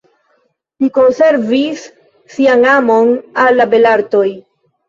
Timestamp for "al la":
3.45-3.69